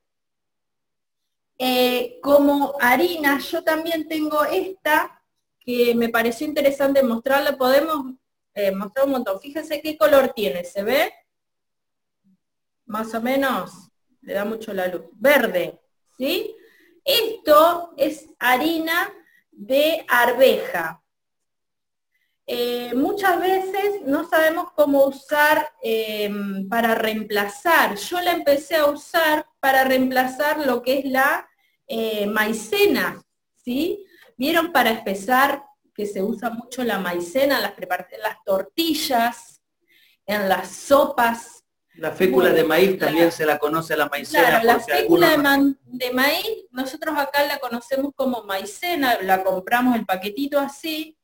[1.57, 5.21] Eh, como harina, yo también tengo esta,
[5.59, 7.57] que me pareció interesante mostrarla.
[7.57, 8.13] Podemos
[8.53, 9.39] eh, mostrar un montón.
[9.39, 11.13] Fíjense qué color tiene, ¿se ve?
[12.85, 13.89] Más o menos,
[14.21, 15.05] le da mucho la luz.
[15.13, 15.79] Verde,
[16.17, 16.55] ¿sí?
[17.03, 19.11] Esto es harina
[19.51, 21.03] de arveja.
[22.47, 25.73] Eh, muchas veces no sabemos cómo usar
[26.69, 27.95] para reemplazar.
[27.95, 31.47] Yo la empecé a usar para reemplazar lo que es la
[31.87, 33.21] eh, maicena,
[33.63, 34.05] ¿sí?
[34.37, 37.73] ¿Vieron para empezar que se usa mucho la maicena en las,
[38.21, 39.61] las tortillas,
[40.25, 41.63] en las sopas?
[41.95, 44.61] La fécula de maíz también se la conoce la maicena.
[44.61, 45.29] Claro, la fécula
[45.85, 51.17] de, maíz nosotros acá la conocemos como maicena, la compramos el paquetito así,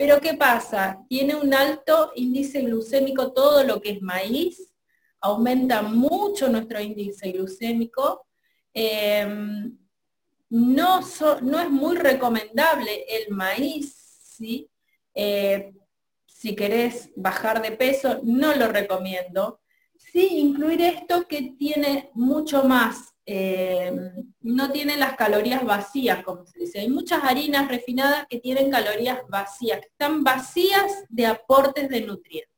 [0.00, 1.04] pero ¿qué pasa?
[1.10, 4.72] Tiene un alto índice glucémico todo lo que es maíz,
[5.20, 8.26] aumenta mucho nuestro índice glucémico.
[8.72, 9.76] Em,
[10.48, 14.70] no, es muy recomendable el maíz, ¿sí?
[15.14, 15.74] Eh,
[16.26, 19.60] si querés bajar de peso, no lo recomiendo.
[19.98, 23.92] Sí, incluir esto que tiene mucho más, eh,
[24.40, 26.80] no tiene las calorías vacías, como se dice.
[26.80, 32.50] Hay muchas harinas refinadas que tienen calorías vacías, que están vacías de aportes de nutrientes.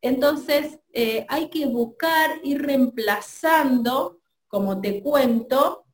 [0.00, 5.84] Entonces, eh, hay que buscar ir reemplazando, como te cuento,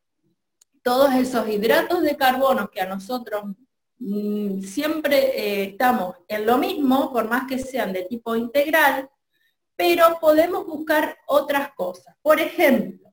[0.83, 3.45] todos esos hidratos de carbono que a nosotros
[3.99, 9.11] mm, siempre eh, estamos en lo mismo, por más que sean de tipo integral,
[9.77, 12.17] pero podemos buscar otras cosas.
[12.23, 13.08] Por ejemplo,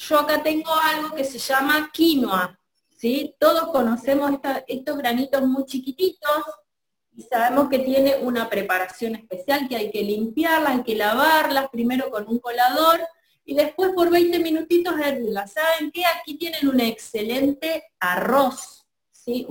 [0.00, 2.58] yo acá tengo algo que se llama quinoa,
[2.96, 3.34] ¿sí?
[3.38, 4.32] Todos conocemos
[4.66, 6.42] estos granitos muy chiquititos
[7.12, 12.10] y sabemos que tiene una preparación especial, que hay que limpiarlas, hay que lavarlas primero
[12.10, 13.00] con un colador
[13.44, 15.52] y después por 20 minutitos hervirlas.
[15.52, 16.04] ¿Saben qué?
[16.06, 19.46] Aquí tienen un excelente arroz, ¿sí?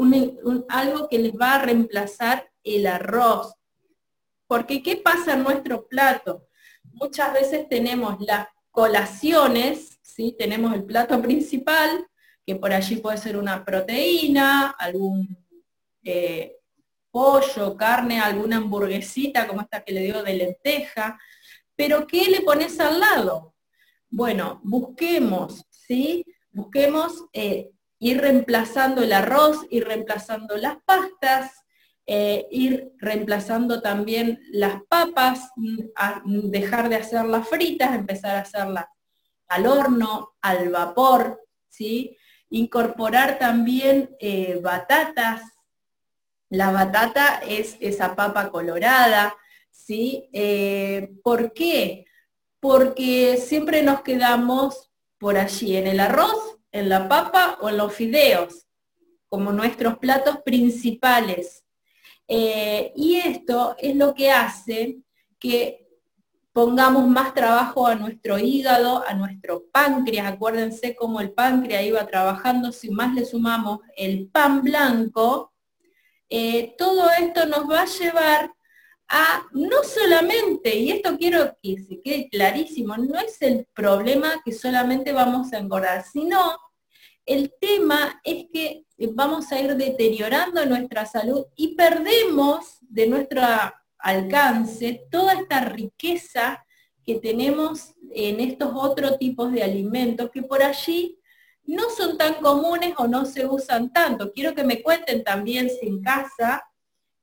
[0.67, 3.53] algo que les va a reemplazar el arroz.
[4.47, 6.47] Porque ¿qué pasa en nuestro plato?
[6.93, 9.98] Muchas veces tenemos las colaciones,
[10.37, 12.05] tenemos el plato principal,
[12.45, 15.37] que por allí puede ser una proteína, algún
[16.03, 16.57] eh,
[17.11, 21.19] pollo, carne, alguna hamburguesita como esta que le digo de lenteja,
[21.75, 23.55] pero ¿qué le pones al lado?
[24.09, 26.25] Bueno, busquemos, ¿sí?
[26.51, 31.51] Busquemos eh, ir reemplazando el arroz, ir reemplazando las pastas,
[32.05, 38.85] eh, ir reemplazando también las papas, mm, dejar de hacerlas fritas, empezar a hacerlas
[39.49, 42.17] al horno, al vapor, ¿sí?
[42.49, 45.41] Incorporar también eh, batatas.
[46.49, 49.35] La batata es esa papa colorada,
[49.69, 50.29] ¿sí?
[50.33, 52.05] Eh, ¿Por qué?
[52.59, 57.93] Porque siempre nos quedamos por allí, en el arroz, en la papa o en los
[57.93, 58.67] fideos,
[59.27, 61.65] como nuestros platos principales.
[62.27, 64.99] Eh, y esto es lo que hace
[65.39, 65.88] que
[66.59, 70.27] pongamos más trabajo a nuestro hígado, a nuestro páncreas.
[70.33, 75.53] Acuérdense cómo el páncreas iba trabajando, si más le sumamos el pan blanco,
[76.29, 78.51] eh, todo esto nos va a llevar
[79.07, 84.51] a no solamente, y esto quiero que se quede clarísimo, no es el problema que
[84.51, 86.57] solamente vamos a engordar, sino
[87.25, 93.43] el tema es que vamos a ir deteriorando nuestra salud y perdemos de nuestro
[93.99, 96.65] alcance toda esta riqueza
[97.05, 101.19] que tenemos en estos otros tipos de alimentos que por allí
[101.63, 104.31] no son tan comunes o no se usan tanto.
[104.31, 106.63] Quiero que me cuenten también si en casa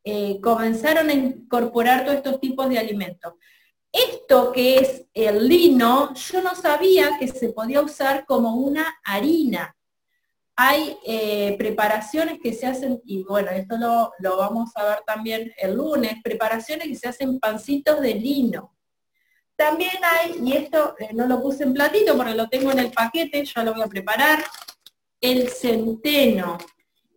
[0.04, 3.34] eh, comenzaron a incorporar todos estos tipos de alimentos.
[3.90, 9.74] Esto que es el lino, yo no sabía que se podía usar como una harina
[10.58, 15.74] hay eh, preparaciones que se hacen, y bueno, esto lo, vamos a ver también el
[15.74, 18.74] lunes, preparaciones que se hacen pancitos de lino.
[19.54, 22.90] También hay, y esto eh, no lo puse en platito porque lo tengo en el
[22.90, 24.42] paquete, ya lo voy a preparar,
[25.20, 26.56] el centeno.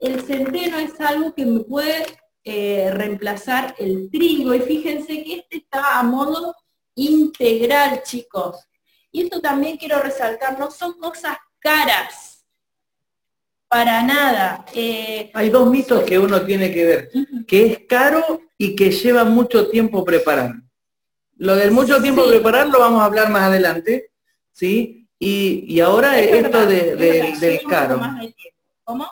[0.02, 2.06] El centeno es algo que me puede
[2.43, 6.54] eh, reemplazar el trigo, y fíjense que este está a modo
[6.95, 8.58] integral, chicos.
[9.12, 12.29] Y esto también quiero resaltar, no son cosas caras,
[13.70, 14.66] para nada.
[14.74, 17.12] Eh, Hay dos mitos que uno tiene que ver,
[17.48, 20.56] que es caro y que lleva mucho tiempo preparar.
[21.38, 24.12] Lo del mucho tiempo preparar lo vamos a hablar más adelante,
[24.52, 25.08] ¿sí?
[25.18, 28.02] Y, ahora esto, del caro.
[28.84, 29.08] ¿Cómo?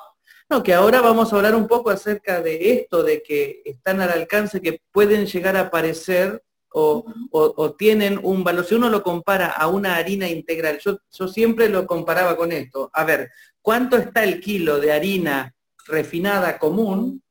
[0.49, 4.11] No, que ahora vamos a hablar un poco acerca de esto, de que están al
[4.11, 8.65] alcance, que pueden llegar a aparecer o, tienen un valor.
[8.65, 12.89] Si uno lo compara a una harina integral, yo, yo siempre lo comparaba con esto.
[12.93, 15.55] A ver, ¿cuánto está el kilo de harina
[15.87, 17.23] refinada común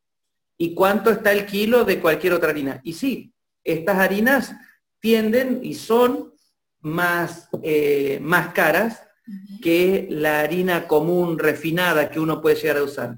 [0.59, 2.81] y cuánto está el kilo de cualquier otra harina?
[2.83, 4.55] Y sí, estas harinas
[5.01, 6.33] tienden y son
[6.81, 9.03] más, eh, más caras
[9.61, 13.16] que la harina común refinada que uno puede llegar a usar.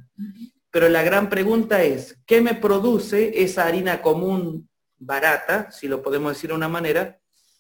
[0.70, 6.32] Pero la gran pregunta es, ¿qué me produce esa harina común barata, si lo podemos
[6.32, 7.18] decir de una manera,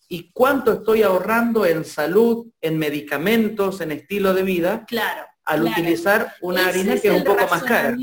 [0.08, 6.34] y cuánto estoy ahorrando en salud, en medicamentos, en estilo de vida, claro, al utilizar
[6.42, 7.96] una harina que es un poco más cara.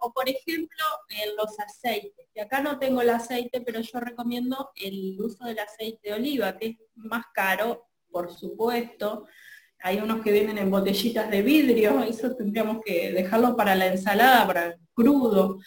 [0.00, 2.28] O por ejemplo, en los aceites.
[2.34, 6.56] Y acá no tengo el aceite, pero yo recomiendo el uso del aceite de oliva,
[6.56, 9.26] que es más caro, por supuesto.
[9.84, 14.46] hay unos que vienen en botellitas de vidrio, eso tendríamos que dejarlo para la ensalada,
[14.46, 15.58] para crudo.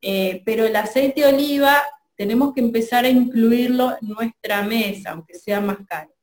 [0.00, 1.82] Eh, pero el aceite de oliva
[2.20, 6.14] tenemos que empezar a incluirlo en nuestra mesa, aunque sea más caro.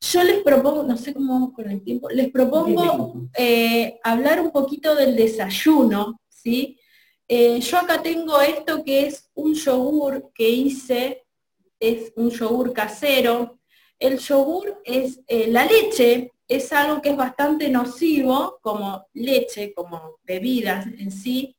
[0.00, 4.50] Yo les propongo, no sé cómo vamos con el tiempo, les propongo eh, hablar un
[4.50, 6.80] poquito del desayuno, ¿sí?
[7.28, 11.24] Eh, yo acá tengo esto que es un yogur que hice,
[11.78, 13.60] es un yogur casero.
[14.00, 20.88] El yogur es la leche, es algo que es bastante nocivo, como leche, como bebidas
[20.88, 21.54] en sí,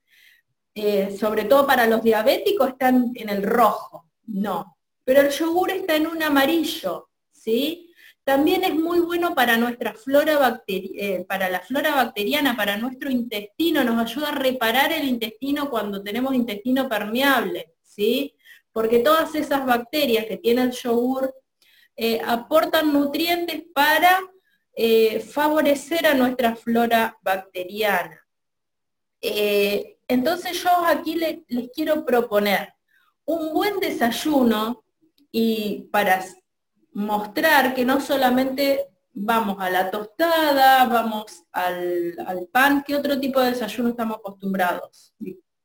[0.73, 4.77] eh, sobre todo para los diabéticos están en el rojo, no.
[5.03, 7.93] Pero el yogur está en un amarillo, ¿sí?
[8.23, 13.83] También es muy bueno para nuestra flora eh, para la flora bacteriana, para nuestro intestino,
[13.83, 18.33] nos ayuda a reparar el intestino cuando tenemos intestino permeable, ¿sí?
[18.71, 21.35] Porque todas esas bacterias que tiene el yogur
[21.97, 24.21] eh, aportan nutrientes para
[25.31, 28.25] favorecer a nuestra flora bacteriana.
[30.13, 32.73] Entonces yo aquí les quiero proponer
[33.25, 34.83] un buen desayuno
[35.31, 36.23] y para
[36.93, 43.51] mostrar que no solamente vamos a la tostada, vamos al, pan, ¿qué otro tipo de
[43.51, 45.13] desayuno estamos acostumbrados?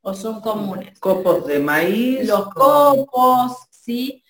[0.01, 0.99] ¿O son comunes?
[1.01, 2.27] Copos de maíz.
[2.27, 4.23] Los copos, ¿sí?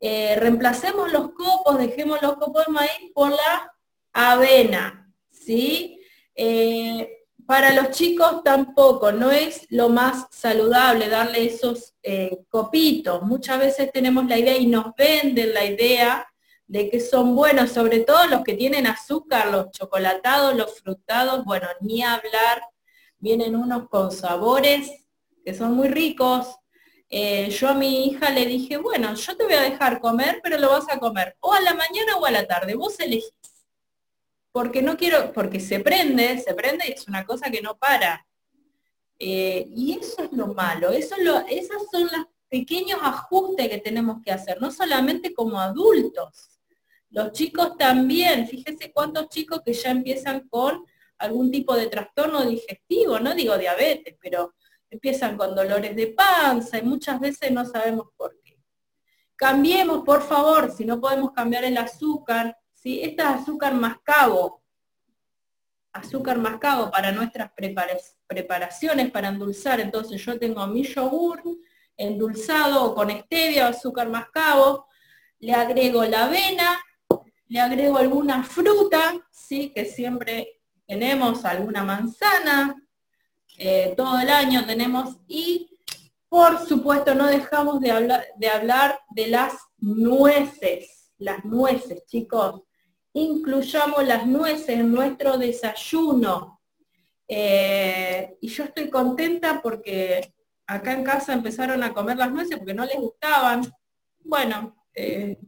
[0.00, 3.72] Eh, reemplacemos los copos, dejemos los copos de maíz por la
[4.12, 6.00] avena, ¿sí?
[6.34, 13.22] Eh, para los chicos tampoco, no es lo más saludable darle esos eh, copitos.
[13.22, 16.26] Muchas veces tenemos la idea y nos venden la idea
[16.66, 21.68] de que son buenos, sobre todo los que tienen azúcar, los chocolatados, los frutados, bueno,
[21.80, 22.62] ni hablar,
[23.18, 24.90] vienen unos con sabores
[25.44, 26.56] que son muy ricos.
[27.10, 30.58] Eh, yo a mi hija le dije, bueno, yo te voy a dejar comer, pero
[30.58, 33.51] lo vas a comer o a la mañana o a la tarde, vos elegís
[34.52, 38.26] porque no quiero, porque se prende, se prende y es una cosa que no para.
[39.18, 41.16] Eh, y eso es lo malo, eso
[41.90, 46.52] son los pequeños ajustes que tenemos que hacer, no solamente como adultos,
[47.12, 50.86] los chicos también, fíjese cuántos chicos que ya empiezan con
[51.18, 54.54] algún tipo de trastorno digestivo, no digo diabetes, pero
[54.88, 58.58] empiezan con dolores de panza y muchas veces no sabemos por qué.
[59.36, 63.00] Cambiemos, por favor, si no podemos cambiar el azúcar, ¿sí?
[63.02, 64.62] Este es azúcar mascabo,
[65.92, 67.52] azúcar mascabo para nuestras
[68.26, 69.80] preparaciones, para endulzar.
[69.80, 71.42] Entonces yo tengo mi yogur
[71.96, 74.86] endulzado con stevia o azúcar mascabo,
[75.38, 76.80] le agrego la avena,
[77.48, 79.70] le agrego alguna fruta, ¿sí?
[79.74, 82.74] que siempre tenemos alguna manzana,
[83.58, 85.68] eh, todo el año tenemos, y
[86.28, 92.62] por supuesto no dejamos de hablar, de hablar de las nueces, las nueces, chicos
[93.14, 96.60] incluyamos las nueces en nuestro desayuno.
[97.28, 100.34] Eh, y yo estoy contenta porque
[100.66, 103.62] acá en casa empezaron a comer las nueces porque no les gustaban.
[104.20, 105.38] Bueno, eh,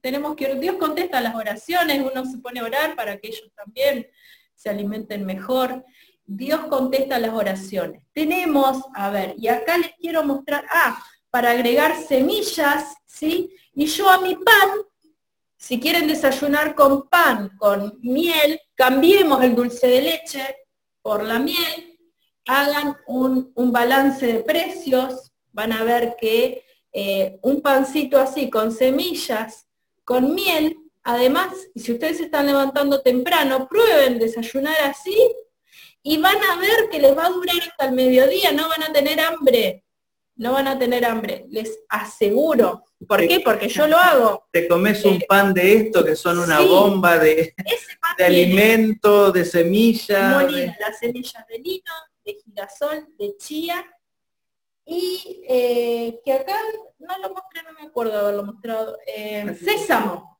[0.00, 4.06] tenemos que, Dios contesta las oraciones, uno se pone a orar para que ellos también
[4.54, 5.84] se alimenten mejor.
[6.24, 8.02] Dios contesta las oraciones.
[8.12, 13.54] Tenemos, a ver, y acá les quiero mostrar, ah, para agregar semillas, ¿sí?
[13.74, 14.70] Y yo a mi pan
[15.58, 20.56] si quieren desayunar con pan, con miel, cambiemos el dulce de leche
[21.02, 21.98] por la miel,
[22.46, 29.66] hagan un, balance de precios, van a ver que eh, un pancito así con semillas,
[30.04, 35.16] con miel, además, si ustedes se están levantando temprano, prueben desayunar así
[36.04, 38.92] y van a ver que les va a durar hasta el mediodía, no van a
[38.92, 39.84] tener hambre,
[40.38, 42.84] no van a tener hambre, les aseguro.
[43.06, 43.40] ¿Por qué?
[43.40, 44.48] Porque yo lo hago.
[44.52, 47.54] Te comes un eh, pan de esto que son una bomba de,
[48.16, 50.50] de alimento, de semillas.
[50.78, 51.92] las semillas de lino,
[52.24, 53.84] de girasol, de chía.
[54.84, 56.56] Y eh, que acá
[56.98, 58.96] no lo mostré, no me acuerdo haberlo mostrado.
[59.06, 60.38] Eh, sésamo.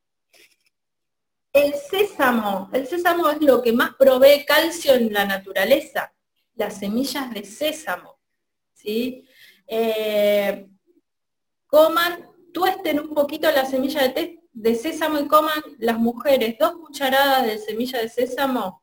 [1.53, 6.15] El sésamo, el sésamo es lo que más provee calcio en la naturaleza.
[6.55, 8.19] Las semillas de sésamo.
[8.75, 9.28] ¿sí?
[11.67, 17.59] Coman tuesten un poquito la semilla de, sésamo y coman las mujeres dos cucharadas de
[17.59, 18.83] semilla de sésamo,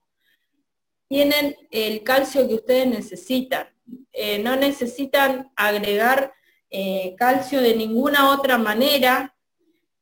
[1.07, 3.67] tienen el calcio que ustedes necesitan.
[4.11, 6.33] Eh, no necesitan agregar
[6.69, 9.35] eh, calcio de ninguna otra manera,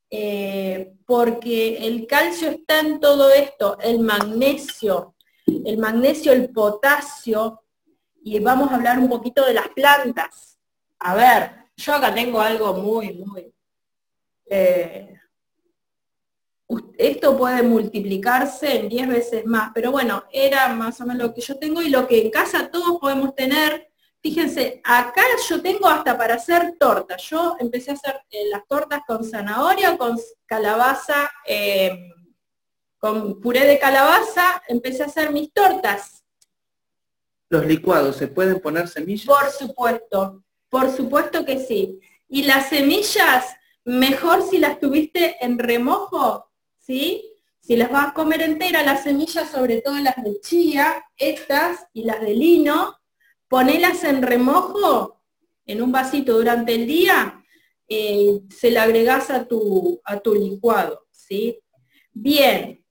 [0.10, 5.16] eh, porque el calcio está en todo esto, el magnesio,
[5.48, 7.64] el magnesio, el potasio,
[8.24, 10.53] y vamos a hablar un poquito de las plantas.
[11.06, 13.54] A ver, yo acá tengo algo muy, muy,
[14.46, 15.14] eh,
[16.98, 21.42] esto puede multiplicarse en 10 veces más, pero bueno, era más o menos lo que
[21.42, 23.90] yo tengo y lo que en casa todos podemos tener.
[24.22, 27.22] Fíjense, acá yo tengo hasta para hacer tortas.
[27.24, 32.10] Yo empecé a hacer eh, las tortas con zanahoria, con calabaza, em,
[32.98, 36.24] con puré de calabaza, empecé a hacer mis tortas.
[37.50, 39.26] ¿Los licuados se pueden poner semillas?
[39.26, 40.44] Por supuesto,
[40.74, 42.00] por supuesto que sí.
[42.28, 43.46] Y las semillas,
[43.86, 46.50] mejor si las tuviste en remojo,
[46.80, 47.24] ¿sí?
[47.60, 52.06] Si las vas a comer entera, las semillas, sobre todo las de chía, estas y
[52.06, 52.98] las de lino,
[53.48, 55.22] ponelas en remojo
[55.68, 57.46] en un vasito durante el día,
[57.88, 61.62] eh, se la agregás a tu, a tu licuado, ¿sí?
[62.14, 62.84] Bien,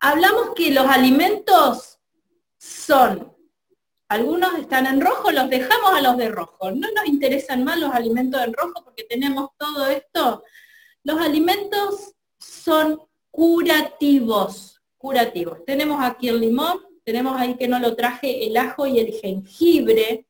[0.00, 2.00] hablamos que los alimentos
[2.58, 3.33] son,
[4.08, 6.70] algunos están en rojo, los dejamos a los de rojo.
[6.70, 10.44] No nos interesan más los alimentos en rojo porque tenemos todo esto.
[11.02, 13.00] Los alimentos son
[13.30, 15.64] curativos, curativos.
[15.64, 20.26] Tenemos aquí el limón, tenemos ahí que no lo traje, el ajo y el jengibre,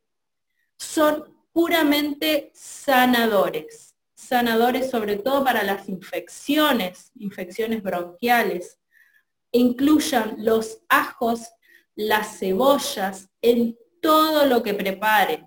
[0.77, 8.79] son puramente sanadores, sanadores sobre todo para las infecciones, infecciones bronquiales.
[9.53, 11.54] Incluyan los ajos,
[11.97, 15.47] las cebollas en todo lo que preparen.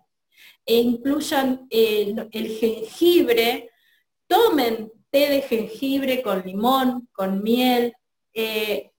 [0.65, 3.69] E incluyan el, el jengibre,
[4.27, 7.93] tomen té de jengibre con limón, con miel,
[8.33, 8.91] eh,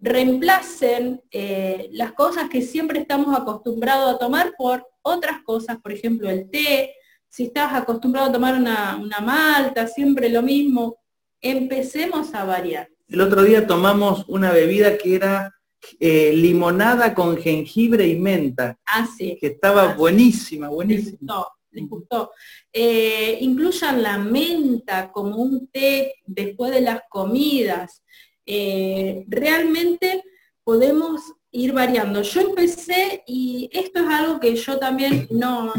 [0.00, 6.28] reemplacen eh, las cosas que siempre estamos acostumbrados a tomar por otras cosas, por ejemplo
[6.28, 6.94] el té,
[7.28, 10.96] si estás acostumbrado a tomar una, malta, siempre lo mismo,
[11.40, 12.88] empecemos a variar.
[13.08, 15.54] El otro día tomamos una bebida que era
[15.98, 18.78] eh, limonada con jengibre y menta.
[18.86, 19.36] Ah, sí.
[19.40, 22.32] Que estaba buenísima, buenísima les gustó.
[22.72, 28.02] Eh, incluyan la menta como un té después de las comidas.
[28.46, 30.24] Eh, realmente
[30.62, 31.20] podemos
[31.50, 32.22] ir variando.
[32.22, 35.72] Yo empecé y esto es algo que yo también no,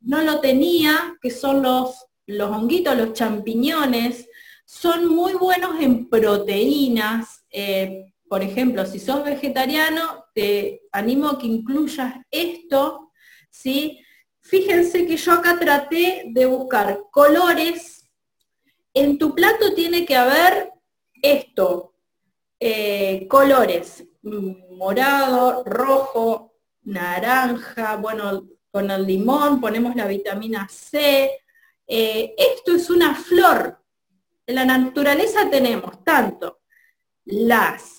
[0.00, 4.28] no lo tenía, que son los, los honguitos, los champiñones.
[4.64, 7.44] Son muy buenos en proteínas.
[7.50, 13.12] Eh, por ejemplo, si sos vegetariano, te animo a que incluyas esto,
[13.50, 14.00] ¿sí?
[14.40, 18.10] Fíjense que yo acá traté de buscar colores.
[18.92, 20.70] En tu plato tiene que haber
[21.22, 21.94] esto,
[22.60, 31.30] eh, colores, mm, morado, rojo, naranja, bueno, con el limón ponemos la vitamina C.
[31.86, 33.80] Eh, esto es una flor.
[34.46, 36.62] En la naturaleza tenemos tanto
[37.26, 37.93] las,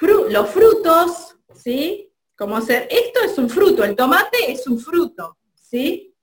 [0.00, 2.12] los frutos, ¿sí?
[2.36, 6.14] Como ser, esto es un fruto, el tomate es un fruto, ¿sí?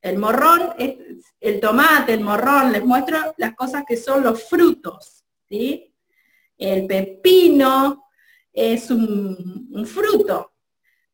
[0.00, 5.94] El morrón, el tomate, el morrón, les muestro las cosas que son los frutos, ¿sí?
[6.58, 8.06] El pepino
[8.52, 10.52] es un, fruto.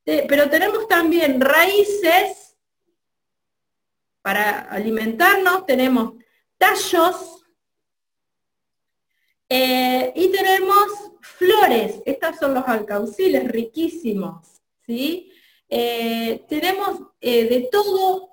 [0.04, 2.56] Pero tenemos también raíces
[4.22, 6.14] para alimentarnos, tenemos
[6.56, 7.42] tallos
[9.48, 12.02] eh, y tenemos flores.
[12.04, 14.46] Estos son los alcauciles riquísimos,
[14.86, 15.32] ¿sí?
[15.68, 18.28] Eh, tenemos eh, de todo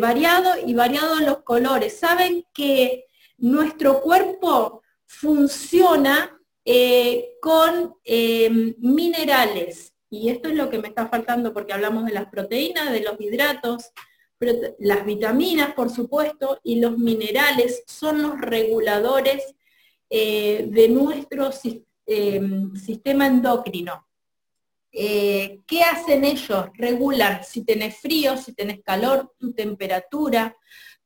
[0.00, 1.96] variado y variado los colores.
[1.96, 3.06] Saben que
[3.38, 6.36] nuestro cuerpo funciona
[7.40, 7.94] con
[8.78, 9.94] minerales.
[10.10, 13.20] Y esto es lo que me está faltando porque hablamos de las proteínas, de los
[13.20, 13.92] hidratos,
[14.80, 19.54] las vitaminas, por supuesto, y los minerales son los reguladores
[20.10, 24.04] de nuestro sistema endocrino.
[24.92, 26.66] Eh, ¿qué hacen ellos?
[26.74, 30.56] Regulan si tenés frío, si tenés calor, tu temperatura,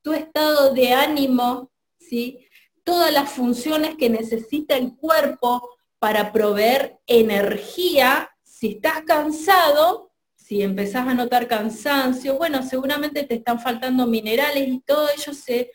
[0.00, 2.46] tu estado de ánimo, ¿sí?
[2.82, 8.30] todas las funciones que necesita el cuerpo para proveer energía.
[8.42, 14.80] Si estás cansado, si empezás a notar cansancio, bueno, seguramente te están faltando minerales y
[14.80, 15.70] todo ello se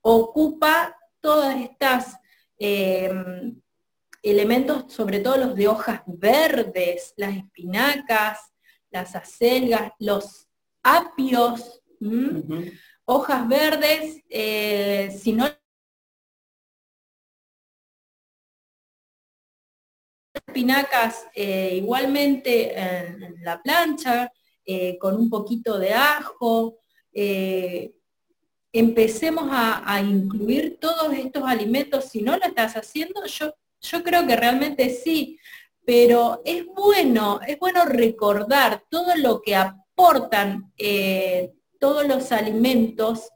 [0.00, 2.16] ocupa todas estas
[2.60, 3.10] eh,
[4.22, 8.38] elementos, sobre todo los de hojas verdes, las espinacas,
[8.90, 10.46] las acelgas, los
[10.82, 11.82] apios,
[13.04, 15.46] hojas verdes, eh, si no
[20.34, 24.30] espinacas eh, igualmente en, la plancha,
[24.64, 26.78] eh, con un poquito de ajo.
[28.72, 32.06] Empecemos a, incluir todos estos alimentos.
[32.06, 35.38] Si no lo estás haciendo, yo yo creo que realmente sí,
[35.84, 43.30] pero es bueno, es bueno recordar todo lo que aportan eh, todos los alimentos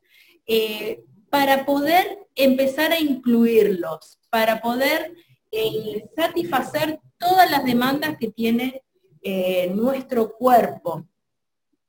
[0.46, 5.14] eh, para poder empezar a incluirlos, para poder
[5.50, 8.82] eh, satisfacer todas las demandas que tiene
[9.70, 11.08] nuestro cuerpo.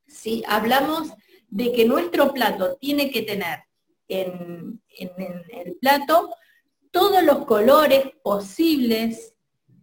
[0.08, 1.10] Si Hablamos
[1.56, 3.60] de que nuestro plato tiene que tener
[4.10, 6.36] en, el plato
[6.92, 9.34] todos los colores posibles,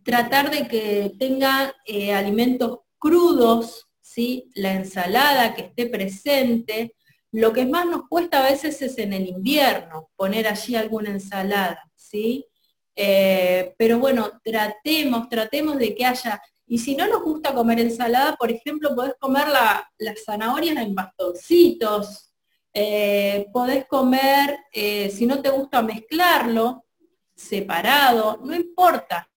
[0.04, 4.50] tratar de que tenga eh, alimentos crudos, ¿sí?
[4.54, 6.94] la ensalada que esté presente.
[7.30, 11.90] Lo que más nos cuesta a veces es en el invierno, poner allí alguna ensalada,
[11.96, 12.44] ¿sí?
[12.94, 16.42] Eh, pero bueno, tratemos, tratemos de que haya,
[16.72, 19.46] y si no nos gusta comer ensalada, por ejemplo, podés comer
[19.98, 22.32] las zanahorias en bastoncitos,
[22.72, 26.86] eh, podés comer, eh, si no te gusta mezclarlo,
[27.36, 29.28] separado, no importa.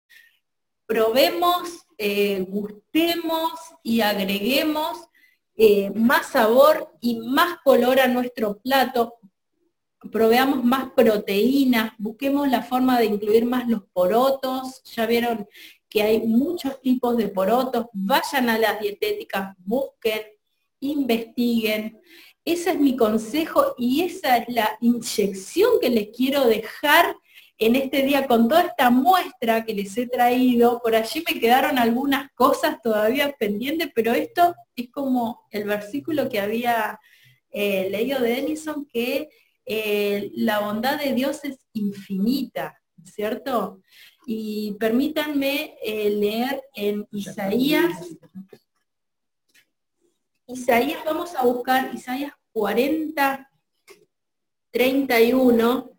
[0.87, 1.85] Probemos,
[2.47, 3.51] gustemos
[3.83, 4.97] y agreguemos
[5.93, 9.15] más sabor y más color a nuestro plato
[10.11, 15.47] proveamos más proteínas, busquemos la forma de incluir más los porotos, ya vieron
[15.89, 20.21] que hay muchos tipos de porotos, vayan a las dietéticas, busquen,
[20.79, 21.99] investiguen.
[22.43, 27.15] Ese es mi consejo y esa es la inyección que les quiero dejar
[27.57, 30.81] en este día con toda esta muestra que les he traído.
[30.81, 36.39] Por allí me quedaron algunas cosas todavía pendientes, pero esto es como el versículo que
[36.39, 36.99] había
[37.49, 39.29] eh, leído de Denison que
[39.65, 43.81] eh, la bondad de Dios es infinita, ¿cierto?
[44.25, 48.17] Y permítanme eh, leer en Isaías,
[50.47, 53.51] Isaías, vamos a buscar Isaías 40,
[54.71, 55.91] 31.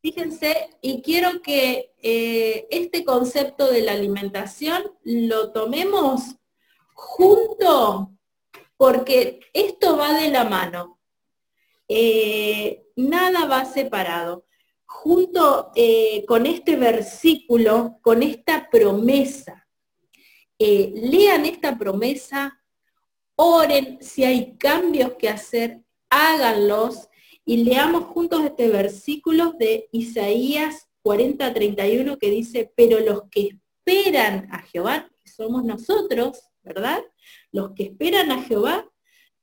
[0.00, 6.36] Fíjense, y quiero que eh, este concepto de la alimentación lo tomemos
[6.94, 8.12] junto
[8.76, 10.98] porque esto va de la mano.
[11.88, 14.46] Eh, nada va separado.
[14.92, 19.68] Junto eh, con este versículo, con esta promesa,
[20.58, 22.60] eh, lean esta promesa,
[23.36, 25.80] oren, si hay cambios que hacer,
[26.10, 27.08] háganlos
[27.44, 33.50] y leamos juntos este versículo de Isaías 40-31 que dice, pero los que
[33.86, 37.00] esperan a Jehová, que somos nosotros, ¿verdad?
[37.52, 38.90] Los que esperan a Jehová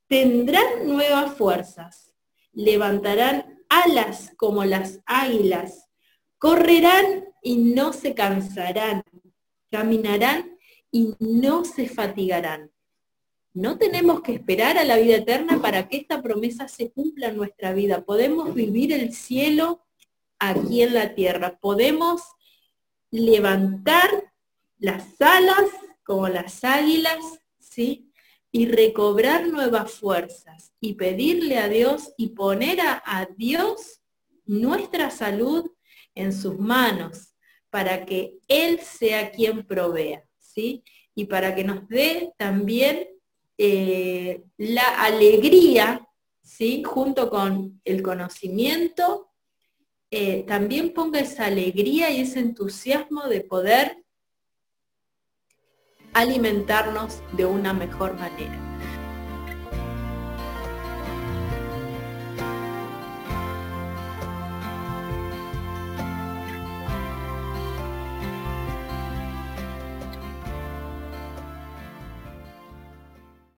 [0.06, 2.14] tendrán nuevas fuerzas,
[2.52, 5.88] levantarán alas como las águilas,
[6.38, 9.02] correrán y no se cansarán,
[9.70, 10.58] caminarán
[10.90, 12.70] y no se fatigarán.
[13.54, 17.36] No tenemos que esperar a la vida eterna para que esta promesa se cumpla en
[17.36, 18.04] nuestra vida.
[18.04, 19.84] Podemos vivir el cielo
[20.38, 21.58] aquí en la tierra.
[21.58, 22.22] Podemos
[23.10, 24.32] levantar
[24.78, 25.70] las alas
[26.04, 27.18] como las águilas
[28.50, 34.00] y recobrar nuevas fuerzas y pedirle a Dios y poner a, Dios
[34.46, 35.70] nuestra salud
[36.14, 37.34] en sus manos
[37.70, 40.82] para que Él sea quien provea, ¿sí?
[41.14, 43.08] Y para que nos dé también
[43.58, 46.08] eh, la alegría,
[46.42, 46.82] ¿sí?
[46.84, 49.30] Junto con el conocimiento,
[50.10, 54.04] eh, también ponga esa alegría y ese entusiasmo de poder
[56.14, 58.67] alimentarnos de una mejor manera.